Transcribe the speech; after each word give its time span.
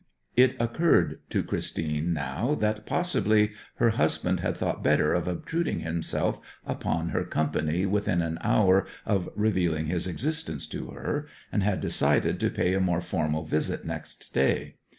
It 0.35 0.55
occurred 0.59 1.19
to 1.29 1.43
Christine 1.43 2.11
now 2.11 2.55
that 2.55 2.87
possibly 2.87 3.51
her 3.75 3.91
husband 3.91 4.39
had 4.39 4.57
thought 4.57 4.81
better 4.83 5.13
of 5.13 5.27
obtruding 5.27 5.81
himself 5.81 6.39
upon 6.65 7.09
her 7.09 7.23
company 7.23 7.85
within 7.85 8.23
an 8.23 8.39
hour 8.41 8.87
of 9.05 9.29
revealing 9.35 9.85
his 9.85 10.07
existence 10.07 10.65
to 10.69 10.87
her, 10.87 11.27
and 11.51 11.61
had 11.61 11.81
decided 11.81 12.39
to 12.39 12.49
pay 12.49 12.73
a 12.73 12.79
more 12.79 13.01
formal 13.01 13.45
visit 13.45 13.85
next 13.85 14.33
day. 14.33 14.77